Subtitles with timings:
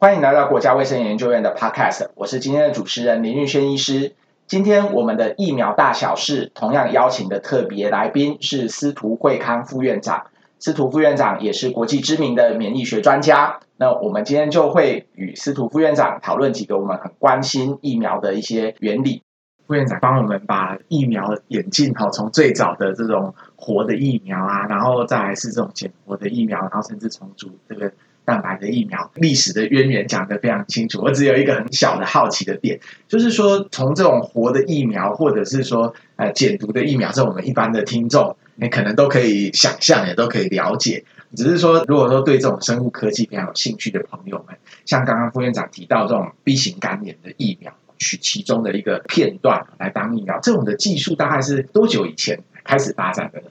[0.00, 4.14] 欢迎来到国家卫生研究院的 Podcast，我是今天的主持人林玉轩医师。
[4.46, 10.26] 今天我们的疫苗大小事同样邀请的特别来宾是司徒惠康副院长，
[10.60, 13.58] 司徒副院长也是国际知名的免疫学专家。
[13.76, 19.24] 那我们今天就会与司徒副院长讨论几个我们很关心疫苗的一些原理。
[19.66, 27.90] 副院长帮我们把疫苗演进哈，从最早的这种活的疫苗啊，然后再来是这种减活的疫苗，然后甚至重组这个。
[28.28, 41.02] 蛋白的疫苗历史的渊源讲得非常清楚，我只有一个很小的好奇的点，就是说从这种活的疫苗，或者是说呃减毒的疫苗，是我们一般的听众，你可能都可以想象，也都可以了解。
[41.34, 53.46] 只是说，如果说对这种生物科技非常有兴趣的朋友们，像刚刚副院长提到这种 B 型肝炎的疫苗，取其中的一个片段来当疫苗，这种的技术大概是多久以前开始发展的呢？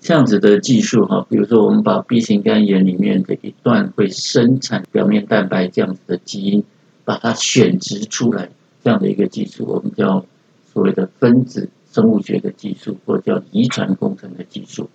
[0.00, 6.64] 这样子的技术哈，比如说我们把 B 型肝炎里面的一段会生产表面蛋白这样子的基因，
[7.04, 8.48] 把它选植出来，
[8.82, 10.24] 这样的一个技术，我们叫
[10.72, 14.88] 所谓的分子生物学的技术，或者叫遗传工程的技术。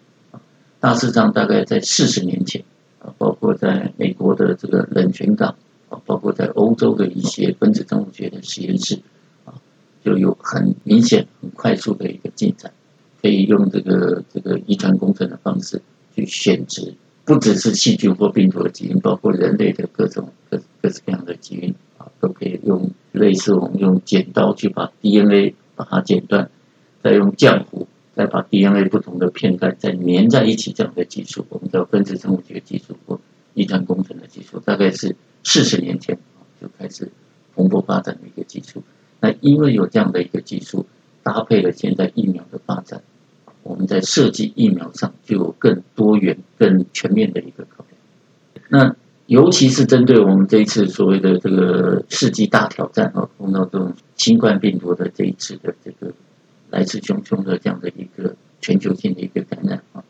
[0.80, 2.64] 大致上大概在四十年前
[3.00, 5.56] 啊，包括在美国的这个冷泉港
[5.90, 9.00] 啊，包括在欧洲的一些分子生物学的实验室
[9.46, 9.54] 啊，
[10.04, 12.72] 就有很明显、很快速的一个进展。
[13.26, 15.82] 可以用这个这个遗传工程的方式
[16.14, 16.94] 去选择，
[17.26, 26.52] 不只是细菌或病毒的基因，包括人类的各种各各式各样的基因啊，都可以用类似我们用剪刀去把 DNA 把它剪断，
[27.02, 33.20] 再用浆糊再把 DNA 不同的片段再粘在一起这样的技术，我们叫分子生物学技术或
[33.56, 36.20] 遗传工程的技术，大概是四十年前
[36.62, 37.12] 就开始
[37.56, 38.84] 蓬勃发展的一个技术。
[39.20, 40.86] 那因为有这样的一个技术，
[41.24, 43.02] 搭配了现在疫苗的发展。
[43.66, 48.00] 我们在设计疫苗上就有更多元、更全面的一个考量。
[48.70, 56.14] 那尤其是针对我们这一次所谓的这个世纪大挑战啊，碰到这种新冠病毒的这一次的这个
[56.70, 60.04] 来势汹汹的这样的一个全球性的一个感染啊，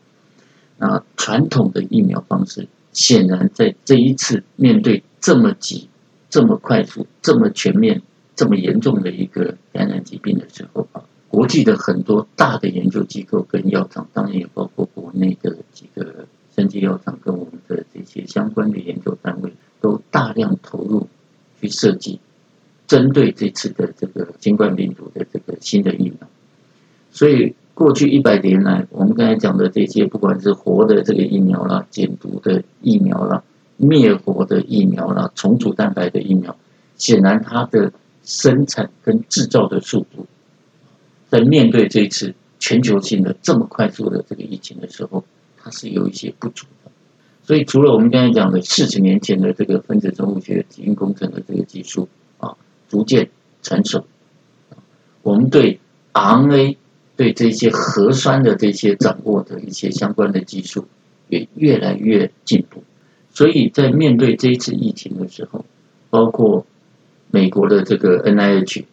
[0.76, 5.88] 那传统的疫苗方式显然在这一次面对这么急、
[6.28, 8.02] 这么快速、这么全面、
[8.34, 11.00] 这么严重的一个感染疾病的时候啊。
[11.28, 21.06] 国际的很多大的研究机构跟药厂，当然也包括国内的几个生技药厂跟我们的这些相关的研究单位，都大量投入
[21.60, 22.20] 去设计
[22.86, 26.28] 针对这次的这个新冠病毒的这个新的疫苗。
[27.10, 33.42] 所以过去一百年来，我们刚才讲的这些，不管是活的这个疫苗啦、减毒的疫苗啦、
[33.76, 36.56] 灭活的疫苗啦、重组蛋白的疫苗，
[36.96, 40.15] 显然它的生产跟制造的速度。
[41.36, 45.22] 在面对这一次全球性的这么快速的这个疫情的时候，
[45.58, 46.90] 它是有一些不足的。
[47.42, 52.08] 所以，除了我们刚才讲的四十年前的这个分子生物学基因工程的这个技术
[52.38, 52.56] 啊，
[52.88, 53.28] 逐渐
[53.60, 54.06] 成熟，
[55.20, 55.78] 我们对
[56.14, 56.78] RNA
[57.16, 60.86] 对这些核酸的这些掌握的一些相关的技术
[61.28, 62.82] 也越来越进步。
[63.30, 65.66] 所以在面对这一次疫情的时候，
[66.08, 66.64] 包括
[67.30, 68.84] 美国的这个 NIH。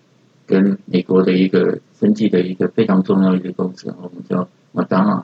[0.46, 5.24] 跟美国的一个生技的一个非常重要的一个公司，我们叫 Moderna，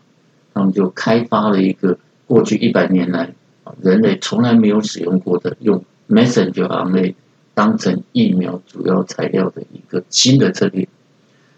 [0.54, 1.98] 他们就开发了一个
[2.28, 7.16] 过去一百年来啊人类从来没有使用过的用 messenger RNA
[7.54, 10.88] 当成疫苗主要材料的一个新的策略。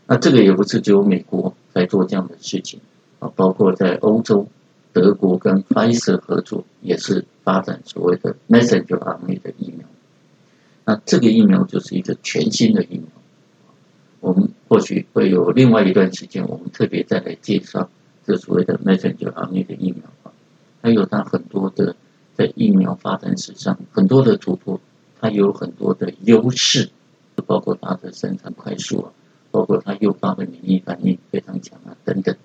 [0.08, 2.80] 那这个也不是只有美国在做这样的事情
[3.20, 4.48] 啊，包括在欧洲，
[4.92, 9.88] 德国跟 Pfizer 合作也是发展所谓的 messenger RNA 的疫苗。
[10.86, 13.06] 那这个疫苗就是一个全新的疫苗。
[14.22, 17.90] 我们或许会有另外一段时间，我们特别再来介绍
[18.26, 20.32] 这所谓的 messenger RNA 的疫苗啊，
[20.82, 21.96] 它有它很多的
[22.36, 24.80] 在疫苗发展史上很多的突破，
[25.20, 26.90] 它有很多的优势，
[27.48, 29.12] 包括它的生产快速啊，
[29.50, 32.36] 包括它诱发的免疫反应非常强啊等等。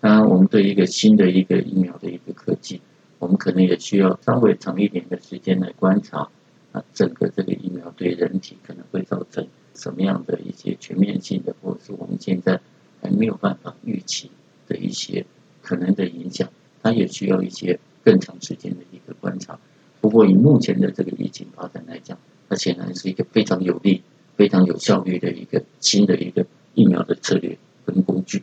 [0.00, 2.80] 当然，我们对一个新的一个疫苗的一个科技，
[3.18, 6.28] 我们可能也需要稍微长一点的时间来观察
[6.70, 9.48] 啊，整个这个疫苗对人体可能会造成。
[9.78, 12.60] 什么样的一些全面性的，或者是我们现在
[13.00, 14.30] 还没有办法预期
[14.66, 15.24] 的一些
[15.62, 16.50] 可能的影响，
[16.82, 19.58] 它也需要一些更长时间的一个观察。
[20.00, 24.02] 不过以目前的这个疫情发展来讲，它显然是一个非常有利、
[24.36, 28.42] 非常有效率的一个新的一个疫苗的策略跟工具。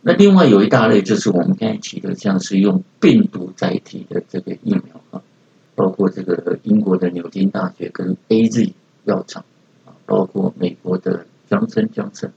[0.00, 5.22] 那另外有一大类就是我们刚才提的，像是用病毒载体的这个疫苗啊，
[5.74, 8.72] 包括这个英国的牛津大学跟 AZ
[9.04, 9.44] 药厂。
[10.08, 12.32] 包括美国的强生、强生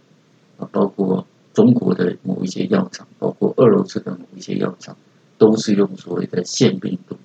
[0.58, 4.98] 啊，包括中国的某一些药厂，包括俄罗斯的某一些药厂，
[5.38, 7.16] 都是用所谓的腺病毒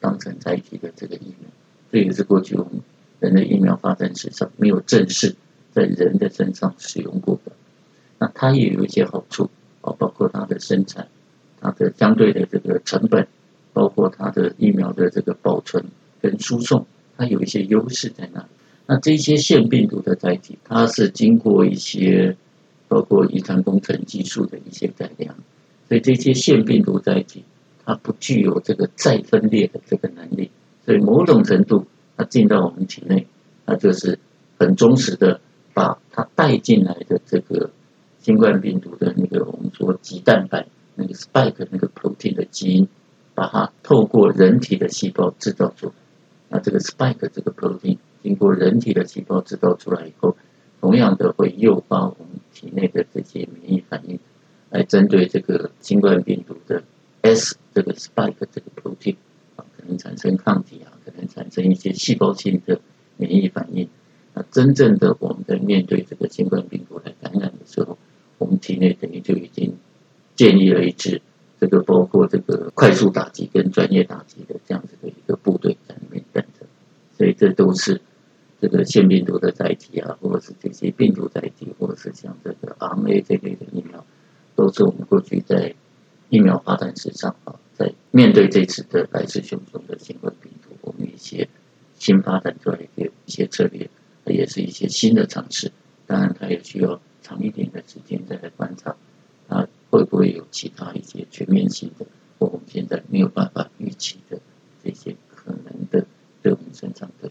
[0.00, 1.48] 当成载体的这个疫苗，
[1.92, 2.80] 这也是过去我们
[3.20, 5.36] 人类疫苗发展史上没有正式
[5.70, 7.52] 在人的身上使用过的。
[8.18, 9.48] 那它也有一些好处
[9.80, 11.06] 啊，包括它的生产，
[11.60, 13.28] 它的相对的这个成本，
[13.72, 15.84] 包括它的疫苗的这个保存
[16.20, 16.84] 跟输送，
[17.16, 18.46] 它有一些优势在那里。
[18.86, 22.36] 那这些腺病毒的载体，它是经过一些
[22.86, 25.34] 包括遗传工程技术的一些改良，
[25.88, 27.44] 所以这些腺病毒载体，
[27.84, 30.50] 它不具有这个再分裂的这个能力，
[30.84, 31.86] 所以某种程度，
[32.16, 33.26] 它进到我们体内，
[33.64, 34.18] 它就是
[34.58, 35.40] 很忠实的
[35.72, 37.70] 把它带进来的这个
[38.20, 42.88] 新冠病毒的那个我们说棘蛋白那个 spike 那个 protein 的基因，
[43.34, 45.92] 把它透过人体的细胞制造出来。
[46.50, 50.36] 那这个 spike 这个 protein 经过人体的细胞制造出来以后，
[50.80, 54.18] 同样的会诱发我们体内的这些免疫反应，
[54.70, 56.82] 来针对这个新冠病毒的
[57.20, 57.56] S。
[57.74, 59.16] 这个 spike 这个 protein
[59.56, 62.80] 啊，可能产生抗体啊，可能产生一些细胞性的
[63.16, 63.88] 免疫反应。
[64.32, 67.98] 那真正的我们在面对这个新冠病毒来感染的时候，
[68.38, 69.76] 我们体内等于就已经
[70.36, 71.20] 建立了一支
[71.58, 76.66] 这个包括这个快速打击跟专业打击的这样子的一个部队在里面等着。
[77.18, 78.00] 所以这都是
[78.64, 84.02] 这个腺病毒的载体啊，或者是这些病毒载体，或者是像这个 RNA 这类的疫苗，
[84.56, 85.74] 都是我们过去在
[86.30, 87.60] 疫苗发展史上啊。
[87.74, 91.46] 在面对这次的来势汹汹的新冠病毒，我们一些
[91.98, 93.90] 新发展出来的一些策略，
[94.24, 95.70] 也是一些新的尝试。
[96.06, 98.96] 当然，它也需要长一点的时间再来观察，
[99.46, 102.06] 它会不会有其他一些全面性的，
[102.38, 104.38] 我们现在没有办法预期的
[104.82, 106.06] 这些可能的
[106.42, 107.30] 对我们身上的。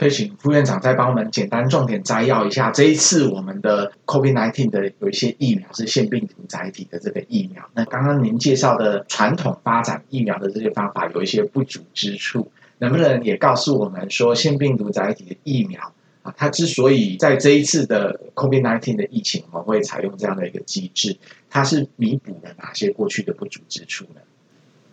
[0.00, 7.62] 可以请副院长再帮我们简单重点摘要一下，这一次我们的 COVID-19 的有一些疫苗是腺病毒载体的这个疫苗。
[7.74, 15.92] 那刚刚您介绍的传统发展疫苗的这些方法有一些不足之处，能不能也告诉我们说，腺病毒载体的疫苗
[16.22, 21.14] 啊，它之所以在这一次的 COVID-19 的疫情，我们会采用这样的一个机制，
[21.50, 24.22] 它是弥补了哪些过去的不足之处呢？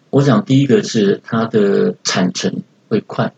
[0.09, 3.31] 我想第一个是它的产程会快。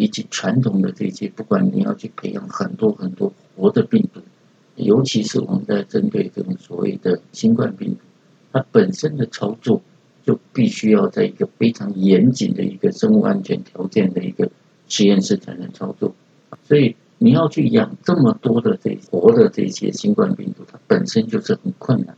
[0.00, 4.22] 比起传统的这些，不管你要去培养很多很多活的病毒，
[4.76, 8.00] 尤其是我们在针对这种所谓的新冠病毒，
[8.50, 9.82] 它本身的操作
[10.24, 14.50] 就必须要在一个非常严谨的一个生物安全条件的一个
[14.88, 16.14] 实验室才能操作。
[16.64, 22.16] 所以你要去养这么多的这活的这些新冠病毒，它本身就是很困难。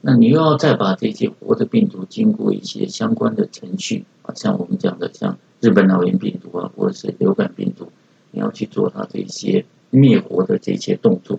[0.00, 5.38] 那你又要再把这些活的病毒经过一些相关的程序，啊，像我们讲的像。
[5.60, 7.92] 日本脑炎病毒啊，或者是流感病毒，
[8.30, 11.38] 你要去做它这些灭活的这些动作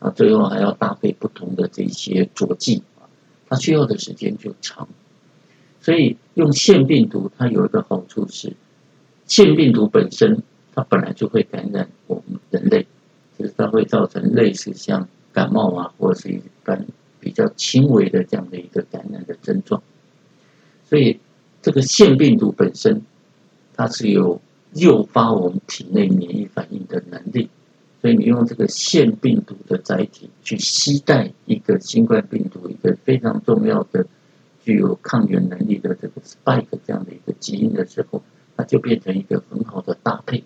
[0.00, 2.82] 啊，最后还要搭配不同的这些佐剂，
[3.48, 4.88] 它需要的时间就长。
[5.80, 8.56] 所以用腺病毒，它有一个好处是，
[9.26, 10.42] 腺病毒本身
[10.74, 12.84] 它本来就会感染我们人类，
[13.38, 16.84] 就是它会造成类似像感冒啊，或者是一般
[17.20, 19.80] 比较轻微的这样的一个感染的症状。
[20.82, 21.20] 所以
[21.62, 23.02] 这个腺病毒本身。
[23.76, 24.40] 它是有
[24.72, 27.48] 诱发我们体内免疫反应的能力，
[28.00, 34.06] 所以你用这个腺病毒的载体去携带一个新冠病毒，一个非常重要的
[34.62, 38.22] 具有抗原能力的这个 spike 这样的一个基因的时候，
[38.56, 40.44] 它就变成一个很好的搭配。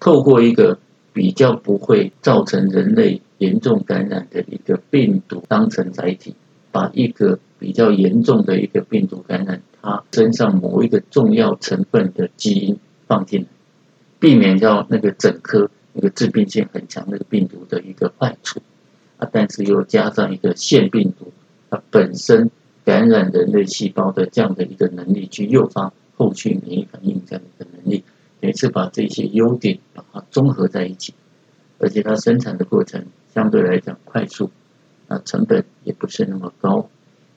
[0.00, 0.78] 透过一个
[1.12, 6.34] 比较不会造成人类严重感染的一个病毒当成载体，
[6.70, 9.62] 把一个比较严重的一个病毒感染。
[9.82, 13.46] 它身上某一个重要成分的基因放进来，
[14.20, 18.60] 避免掉那个整颗那个致病性很强的病毒的一个坏处
[19.18, 21.32] 啊，但是又加上一个腺病毒，
[21.68, 22.48] 它本身
[22.84, 28.04] 感染人类细胞的这样的一个能力，去诱发后续免疫反应这样的一个能力，
[28.40, 31.12] 也是把这些优点把它综合在一起，
[31.78, 34.52] 而且它生产的过程相对来讲快速，
[35.08, 36.88] 那成本也不是那么高，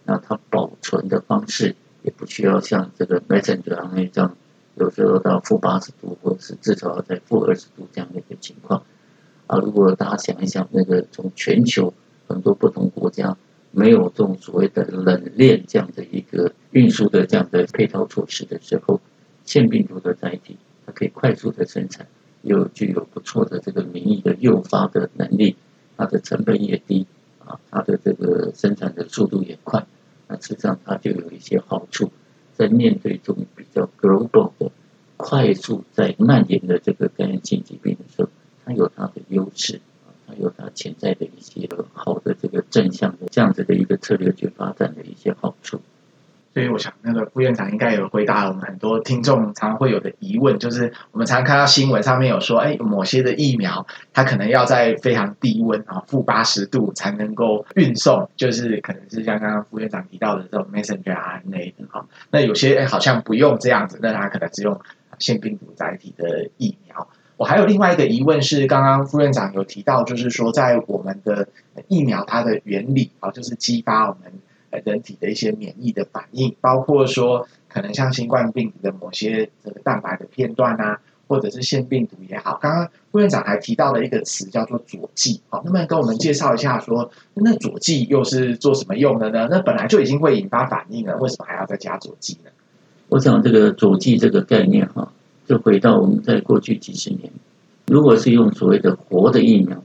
[0.05, 1.75] 那它保存的方式。
[2.05, 4.37] 也不需要像这个 messenger RNA 这样，
[4.75, 8.83] 有时候到负八十度，或者是至少要在负二十度这样的一个情况。
[9.47, 11.91] 啊，如果大家想一想，那个从全球
[12.27, 13.35] 很多不同国家
[13.71, 19.01] 没有这种所谓的冷链这样的一个运输的这样的配套措施的时候，
[19.43, 22.05] 腺病毒的载体它可以快速的生产，
[22.43, 25.55] 又具有不错的这个免疫的诱发的能力，
[25.97, 27.07] 它的成本也低，
[27.43, 29.85] 啊，它的这个生产的速度也快。
[30.27, 32.11] 那实际上它就有一些好处，
[32.53, 34.71] 在面对这种比较 global 的、
[35.17, 38.29] 快速在蔓延的这个感染性疾病的时候，
[38.63, 39.81] 它有它的优势，
[40.27, 45.81] 它有它潜在的一些好的这个正向的这样子的一个策略去发展的一些好处。
[46.55, 62.07] 所以我想，那个副院长应该有回答我们很多听众常常会有的疑问，就是我们常常看到新闻上面有说，哎，某些的疫苗它可能要在非常低温啊，负八十度才能够运送，就是可能是像刚刚副院长提到的这种 messenger RNA 的哈。
[62.31, 64.79] 那有些哎好像不用这样子，那它可能只用
[65.19, 67.05] 腺病毒载体的疫苗。
[67.35, 71.49] 我还有另外一个疑问是，刚刚副院长有提到，就是说在我们的
[71.89, 74.31] 疫苗它的原理啊，就是激发我们。
[74.83, 82.57] 人体的一些免疫的反应，包括说可能像新冠病毒的某些这个蛋白的片段啊，或者是腺病毒也好。
[82.61, 89.47] 刚刚副院长还提到了一个词叫做佐剂，好，那么跟我们介绍一下说，那佐剂又是做什么用的呢？
[89.49, 92.51] 那本来就已经会引发反应了，为什么还要再加佐剂呢？
[93.09, 95.11] 我想这个佐剂这个概念哈，
[95.47, 97.31] 就回到我们在过去几十年，
[97.87, 99.83] 如果是用所谓的活的疫苗，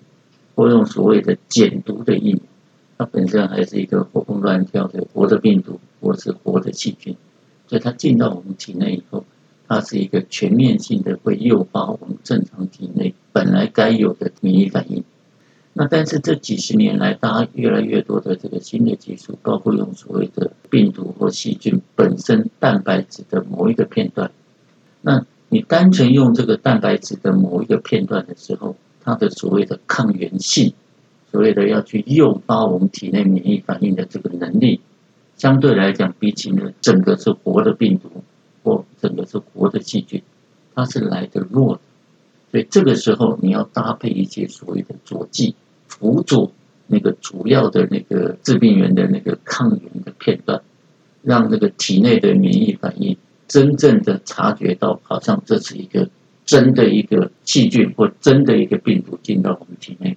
[0.54, 2.42] 或用所谓的减毒的疫苗。
[3.00, 7.16] 它本身还是一个活蹦乱跳的活的病毒，或是活的细菌，
[7.66, 9.25] 所以它进到我们体内以后，
[9.66, 15.02] 它是一个全面性的，会诱发我们正常体内本来该有的免疫反应。
[15.73, 24.30] 那但是这几十年来，大家越来越多的这个新的技术，包括用所谓的病毒或细菌本身蛋白质的某一个片段，
[25.00, 30.75] 那你单纯用这个蛋白质的某一个片段的时候，它的所谓的抗原性。
[31.30, 34.80] 所谓的要去诱发我们体内免疫反应的这个能力，
[35.37, 38.10] 相对来讲，比起呢整个是活的病毒
[38.64, 40.22] 或整个是活的细菌，
[40.75, 41.80] 它是来得弱的。
[42.50, 45.54] 所以这个时候你要搭配一些所谓的佐剂，
[45.87, 46.50] 辅佐
[46.88, 50.60] 那个主要的那个致病源的那个抗原的片段，
[51.22, 56.08] 让那个体内的免疫反应真正的察觉到，好像这是一个
[56.44, 60.16] 真的一个细菌或真的一个病毒进到我们体内。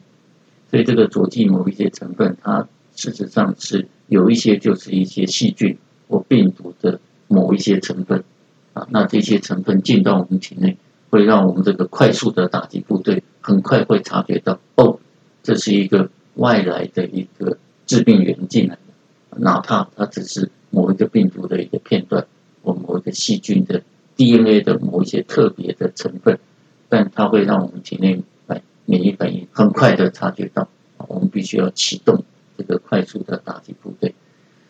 [0.73, 5.77] 所以这个佐剂某一些成分，它事实上是有一些就是一些细菌
[6.07, 8.23] 或病毒的某一些成分
[8.73, 10.75] 啊，那这些成分进到我们体内，
[11.11, 14.97] 会让我们这个快速的打击部队很快会察觉到，哦，
[15.43, 22.25] 这是一个外来的一个致病源进来的，哪怕它只是某一个病毒的一个片段
[22.63, 23.83] 或某一个细菌的
[24.15, 26.39] DNA 的某一些特别的成分，
[26.89, 28.23] 但它会让我们体内。
[28.85, 30.67] 免疫反应很快的察觉到，
[31.07, 32.23] 我们必须要启动
[32.57, 34.13] 这个快速的打击部队。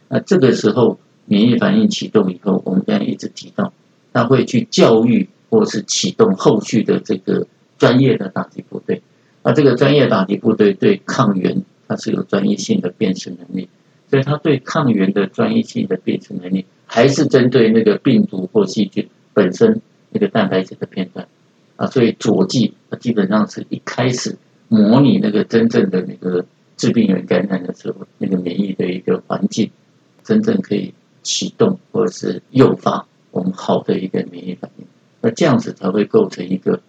[0.10, 3.74] 那这个时候，免疫反应启动以后，我们刚才一直提到，
[4.12, 9.01] 他会去教育或是启动后续的这个专业的打击部队。
[9.41, 13.67] 那这个专业打击部队对抗原，它是有专业性的辨识能力，
[14.10, 21.27] 所以它对抗原的专业性的辨识能力，还是针对那个病毒或细菌本身那个蛋白质的片段。
[21.75, 26.45] 啊，所以佐剂它基本上是一开始模拟那个真正的那个
[26.77, 29.71] 致病原感染的时候，那个免疫的一个环境，
[30.23, 34.85] 真正可以启动或者是诱发我们好的一个免疫反应。
[35.21, 36.81] 那这样子才会构成一个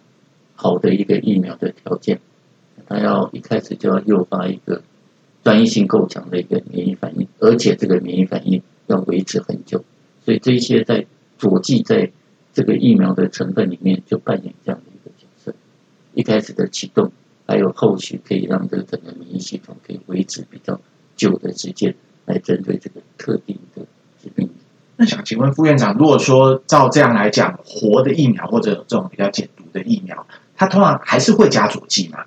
[0.53, 2.19] 好的一个疫苗的条件。
[2.85, 4.83] 它要一开始就要诱发一个
[5.43, 9.83] 专一性够强的一个免疫反应，而且这个免疫反应要维持很久。
[10.23, 11.07] 所以这些在
[11.39, 12.11] 佐剂在。
[12.55, 14.85] 这个疫苗的成分里面就扮演这样的，
[16.15, 17.11] 一开始的启动，
[17.45, 20.79] 还有后续可以让这个整个免疫系统可以维持比较
[21.15, 21.93] 久的时间，
[22.25, 23.83] 来针对这个特定的
[24.17, 24.49] 疾病。
[24.97, 32.19] 那想请问副院长，如果说照这样来讲，活的疫苗或者这种比较减毒的疫苗，它通常还是会加佐剂吗？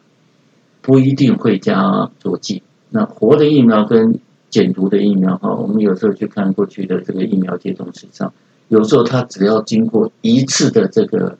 [0.82, 2.62] 不一定会加佐剂。
[2.90, 8.32] 那活的疫苗跟减毒的疫苗哈，我们有时候去看过去的这个疫苗接种史上。
[8.68, 11.38] 有时候它只要经过一次的这个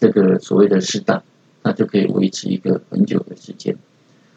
[0.00, 1.22] 这个所谓的试打，
[1.68, 3.76] 它就可以维持一个很久的时间。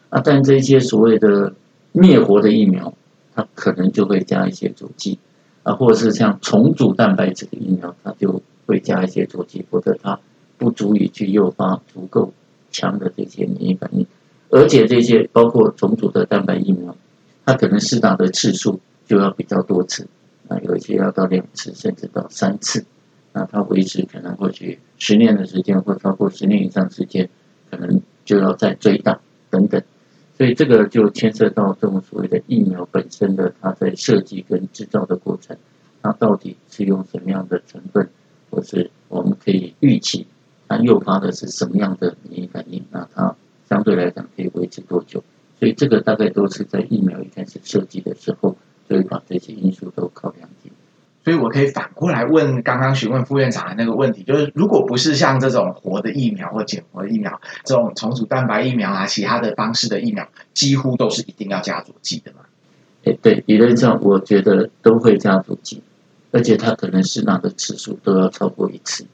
[0.09, 1.53] 啊，但这些所谓的
[1.93, 2.93] 灭活的疫苗，
[3.33, 5.17] 它可能就会加一些佐剂
[5.63, 10.19] 啊，或者是像重组蛋白质的疫苗，它就会加一些佐剂，或者它
[10.57, 12.33] 不足以去诱发足够
[12.69, 14.05] 强的这些免疫反应。
[14.50, 16.93] 而且这些包括重组的蛋白疫苗，
[17.45, 20.05] 它可能试打的次数就要比较多次。
[20.50, 22.83] 啊有一些要到两次，甚至到三次，
[23.33, 27.29] 那它维持可能或许十年的时间，或超过十年以上时间，
[27.69, 29.19] 可能就要再追打
[29.50, 29.81] 等等。
[30.38, 35.57] 所以这个就牵涉到这种所谓的疫苗本身的它在设计跟制造的过程，
[36.01, 38.09] 它到底是用什么样的成分，
[38.50, 40.27] 或是我们可以预期
[40.67, 43.35] 它诱发的是什么样的免疫反应，那它
[43.69, 45.23] 相对来讲可以维持多久？
[45.59, 48.57] 所以这个大概都是在疫苗一开始设计的时候。
[48.89, 50.69] 就会把这些因素都考量进，
[51.23, 62.39] 所以我可以反过来问刚刚询问副院长的那个问题，就是如果不是像这种活的疫苗或减活疫苗，这种重组蛋白疫苗啊，其他的方式的疫苗，几乎都是一定要加佐剂的嘛？
[63.03, 65.81] 哎，对，理论上我觉得都会加佐剂，
[66.31, 69.05] 而且它可能施打的次数都要超过一次。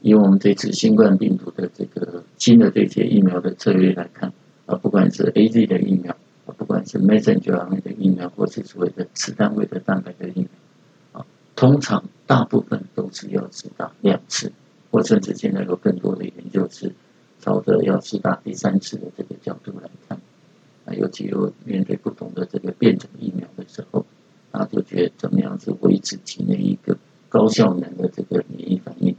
[0.00, 4.32] 以我们这次新冠病毒的这个新的这些疫苗的策略来看，
[4.66, 6.12] 啊，不管是 AZ 的疫苗，
[6.46, 10.48] 啊，不管是 Messenger 的疫苗，或是所谓的次单位的蛋白的疫苗，
[11.58, 14.52] 通常大部分都是要施打两次，
[14.92, 16.94] 或甚至现在有更多的研究是
[17.40, 20.20] 朝着要施打第三次的这个角度来看，
[20.84, 24.06] 啊，尤其有面对不同的这个变种疫苗的时候，
[24.52, 26.96] 啊，就觉得怎么样是维持体内一个
[27.28, 29.16] 高效能的这个免疫反应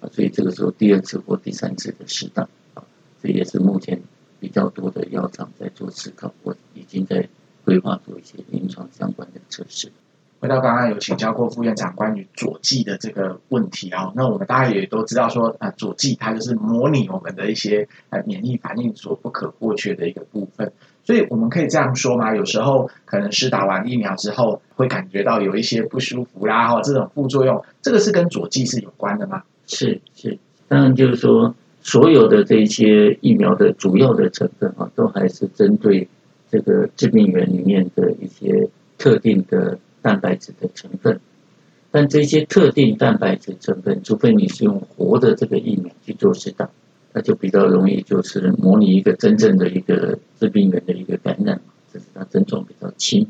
[0.00, 0.10] 啊。
[0.12, 2.82] 所以这个时候第二次或第三次的适当啊，
[3.22, 4.02] 这也是目前
[4.40, 7.28] 比较多的药厂在做思考，或已经在
[7.64, 9.92] 规划做一些临床相关的测试。
[10.38, 20.72] 回到刚刚有请教过副院长关于佐剂的这个问题啊，那我们大家也都知道说啊，佐剂它就是模拟我们的一些呃免疫反应所不可或缺的一个部分，
[21.04, 29.42] 所以我们可以这样说嘛，有时候可能是打完疫苗之后会感觉到有一些不舒服啦，哈，这种副作用，这个是跟佐剂是有关的吗？
[29.66, 30.38] 是是，
[30.68, 36.06] 当然就是说，所有的这些疫苗的主要的成分啊，都还是针对
[36.50, 41.18] 这个致病源里面的一些特定的蛋白质的成分。
[41.90, 46.70] 但这些特定蛋白质成分，除非你是用活的这个疫苗去做施打，
[47.12, 51.60] 那就比较容易就是模拟一个真正的一个致病源的一个感染，
[51.92, 53.26] 这是它症状比较轻。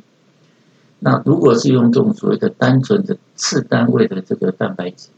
[0.99, 5.09] 那如果是用这种所谓的单纯的次单位的这个蛋白质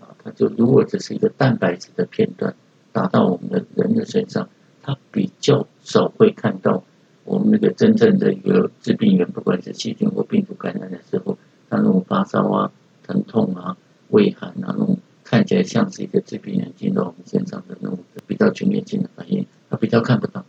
[0.00, 0.14] 啊。
[0.22, 2.54] 它就如果只是一个蛋白质的片段
[2.92, 4.48] 打到我们的人的身上，
[4.82, 6.84] 它比较少会看到
[7.30, 12.72] 我们那个真正的一个致病源，不管是细菌或病毒感染的时候，它那种发烧啊、
[13.06, 13.76] 疼痛啊、
[14.08, 20.44] 畏寒啊，那种看起来像是一个致病源进到我们身上的那种比较全面性的反应，它比较看不到。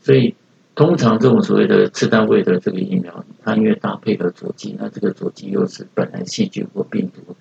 [0.00, 0.34] 所以
[0.74, 7.36] 通常这种所谓的次单位的这个疫苗，它因为搭配了佐剂，那这个佐剂又是本来细菌或病毒。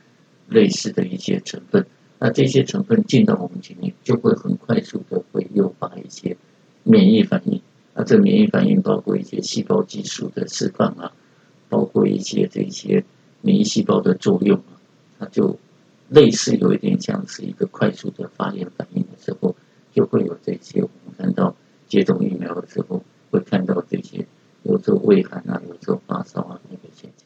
[0.47, 1.83] 类似的一些成分，
[2.19, 6.37] 那这些成分进到我们体内，就会很快速的会诱发一些
[6.83, 7.54] 免疫反应。
[7.97, 11.13] 那这免疫反应包括一些细胞激素的释放啊，
[11.69, 13.05] 包括一些这些
[13.41, 14.75] 免疫细胞的作用啊，
[15.17, 15.57] 它就
[16.09, 19.55] 类似有一点像是一个快速的发炎反应的时候，
[19.93, 21.55] 就会有这些我们看到
[21.87, 24.27] 接种疫苗的时候会看到这些
[24.63, 27.24] 有时候畏寒啊，有时候发烧啊那个现象。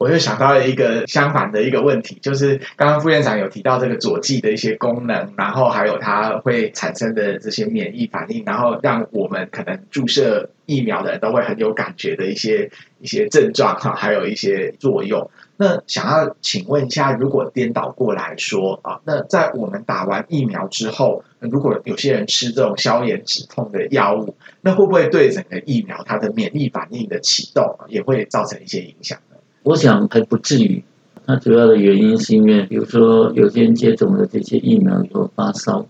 [0.00, 15.30] 我又想到了一个相反的一个问题，就是刚刚副院长有提到这个佐剂的一些功能，然后还有它会产生的这些免疫反应，然后让我们可能注射疫苗的人都会很有感觉的一些一些症状哈，还有一些作用。
[15.58, 29.18] 那想要请问一下，如果颠倒过来说啊，那在我们打完疫苗之后，如果有些人吃这种消炎止痛的药物，那会不会对整个疫苗它的免疫反应的启动也会造成一些影响？
[29.62, 30.82] 我想还不至于，
[31.26, 35.86] 它主要的原因是因为，比如说有些人接种了这些疫苗以后发烧，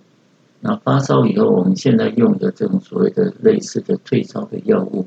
[0.61, 5.07] 那发烧以后，我们现在用的这种所谓的类似的退烧的药物，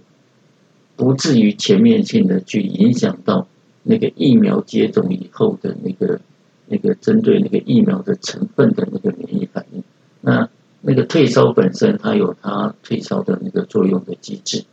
[0.95, 3.47] 不至于全面性的去影响到
[3.83, 6.21] 那个疫苗接种以后的那个
[6.67, 9.83] 那个针对那个疫苗的成分的那个免疫反应。
[10.21, 10.49] 那
[10.81, 14.63] 那个退烧本身它有它退烧的那个作用的机制。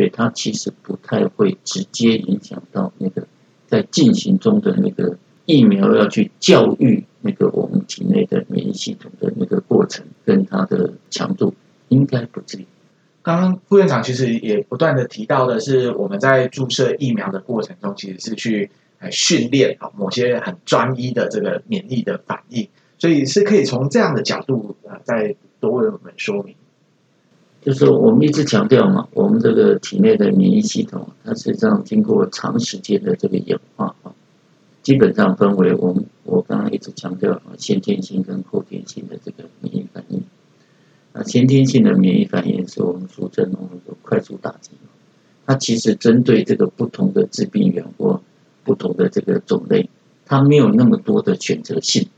[0.00, 3.26] 所以它其实不太会直接影响到那个
[3.66, 11.52] 在进行中的那个疫苗要去教育那个我们体内的免疫系统的那个过程跟它的强度，
[11.88, 12.66] 应该不至于。
[13.20, 18.70] 刚刚副院长其实也不断的提到的是，我们在注射疫苗的过程中，其实是去
[19.10, 26.54] 训练啊某些很专一的这个免疫的反应，所以是可以从这样的角度啊再多为我们说明。
[27.62, 34.12] 就是我们一直强调嘛，我们这个体内的免疫系统，它实际上经过长时间的这个演化啊，
[34.82, 40.22] 基本上分为我们我刚刚一直强调啊先天性跟后天性的这个免疫反应。
[41.12, 43.58] 那先天性的免疫反应是我们俗称的
[44.00, 44.70] 快速打击，
[45.44, 48.22] 它其实针对这个不同的致病源或
[48.64, 49.90] 不同的这个种类，
[50.24, 52.08] 它没有那么多的选择性。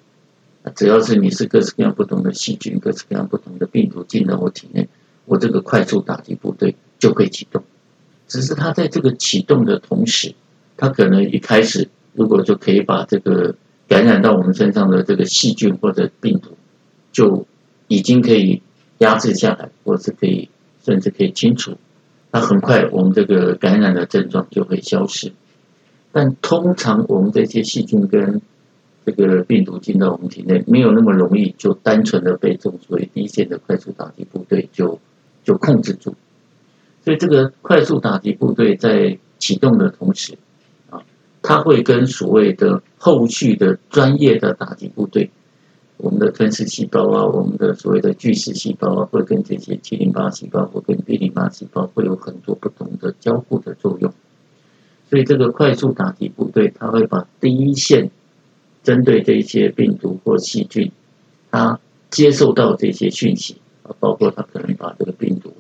[0.77, 4.89] 只要是你是各式各样不同的细菌、各式各样不同的病毒进到我体内。
[5.33, 7.63] 我这个快速打击部队就会启动，
[8.29, 10.35] 只是它在这个启动的同时，
[10.77, 13.55] 它可能一开始如果就可以把这个
[13.89, 16.51] 感染到我们身上的这个细菌或者病毒，
[17.13, 17.47] 就
[17.89, 18.61] 已经可以
[18.99, 20.51] 压制下来，或是可以
[20.85, 21.79] 甚至可以清除，
[22.31, 25.33] 那很快我们这个感染的症状就会消失。
[26.13, 28.43] 但通常我们这些细菌跟
[29.07, 35.01] 这个病毒进到我们体内，没有那么容易就单纯的被这种所以第一线的快速打击部队就。
[35.45, 36.15] 就控制住，
[37.05, 40.39] 所以这个快速打击部队在启动的同时，
[40.91, 41.03] 啊，
[41.43, 45.31] 它会跟所谓的后续的专业的打击部队，
[45.97, 54.13] 我们的吞噬细胞啊，我们的所谓的巨噬细胞啊，会跟这些 T 淋巴细胞或跟 B 淋巴细胞会有很多不同的交互的作用。
[55.11, 58.11] 所以这个快速打击部队，它会把第一线
[58.83, 60.93] 针对这些病毒或细菌，
[61.51, 65.53] 它接受到这些讯息啊，包括它可能把这个病毒、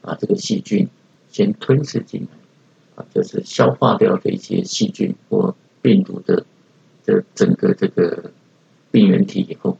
[0.00, 0.88] 把这个细菌
[1.28, 2.28] 先吞噬进来。
[2.96, 6.44] 啊就是消化掉这些细菌或病毒的
[7.02, 8.30] 这整个这个
[8.90, 9.78] 病原体以后，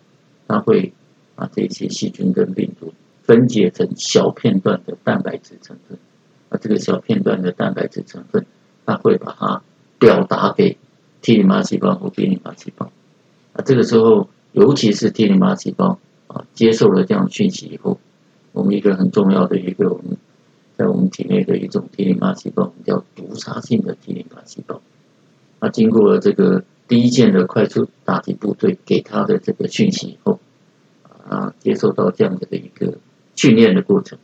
[0.49, 0.95] 它会
[1.35, 5.99] 把这些细菌跟病毒分解成小片段的蛋白质成分，
[6.49, 8.47] 啊，这个小片段的蛋白质成分，
[8.87, 9.63] 它会把它
[9.99, 10.79] 表达给
[11.21, 12.91] T 淋巴细胞或 B 淋巴细胞，
[13.53, 15.99] 啊，这个时候尤其是 T 淋巴细胞
[16.33, 17.99] 啊，接受了这样讯息以后，
[18.53, 20.17] 我们一个很重要的一个我们。
[20.77, 24.81] 在我们体内的一种 T 淋巴细胞，我们叫毒杀性的 T 淋巴细胞。
[25.61, 30.41] 它经过了这个第一线的快速打击部队给它的这个讯息以后，
[31.29, 32.97] 啊，接受到这样的一个
[33.37, 34.19] 训练的过程，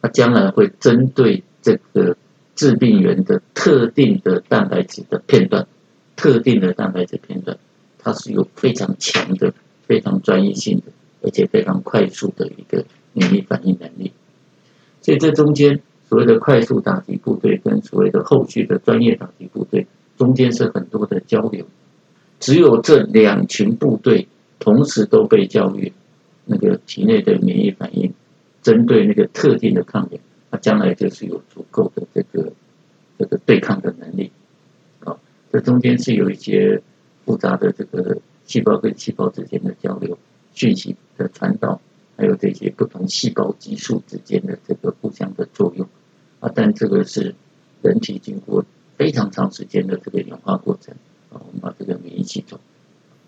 [0.00, 2.16] 它将来会针对这个
[2.56, 5.68] 致病源的特定的蛋白质的片段，
[6.16, 7.58] 特定的蛋白质片段，
[8.00, 9.54] 它是有非常强的、
[9.86, 10.86] 非常专业性的，
[11.22, 14.12] 而且非常快速的一个免疫反应能力。
[15.00, 15.80] 所以这中间。
[16.08, 19.86] 所谓的快速打击部队跟所谓的后续的专业打击部队，
[20.18, 21.64] 中间是很多的交流。
[22.38, 25.90] 只有这两群部队同时都被教育，
[26.44, 28.12] 那个体内的免疫反应，
[28.60, 32.52] 针对那个特定的抗原，它将来就是有足够的这个
[33.18, 34.30] 这个对抗的能力。
[35.04, 35.16] 啊，
[35.50, 36.82] 这中间是有一些
[37.24, 40.18] 复杂的这个细胞跟细胞之间的交流、
[40.54, 41.80] 讯息的传导，
[42.16, 45.88] 还有这些不同细胞激素之间的这个互相的作用。
[46.40, 47.34] 啊，但这个是
[47.82, 48.64] 人体经过
[48.96, 50.94] 非常长时间的这个演化过程
[51.30, 52.58] 啊，我们把这个免疫系统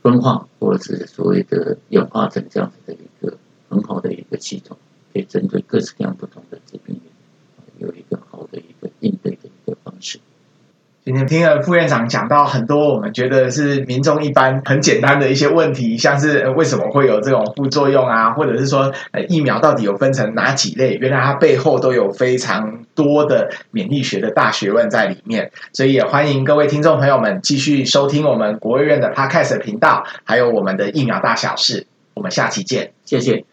[0.03, 4.77] 分化，或者是所谓的演化成这样子的一个很好的一个系统，
[5.13, 10.19] 可以针对各式各样不同的疾病源，有一个好的一个应对的一个方式。
[11.05, 18.91] 今天听了副院长讲到很多我们觉得是民众一般很简单的一些问题，像是为什么会有这种副作用啊，或者是说
[19.29, 20.95] 疫苗到底有分成哪几类？
[20.95, 25.51] 原来它背后都有非常多的免疫学的大学问在里面。
[25.75, 31.87] 所以也欢迎各位听众朋友们继续收听我们国卫院的 Podcast 频道，还有我们的疫苗大小事。
[32.15, 33.45] 我们下期见，谢谢。